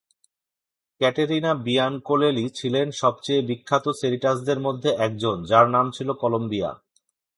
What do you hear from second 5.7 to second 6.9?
নাম ছিল কলম্বিয়া।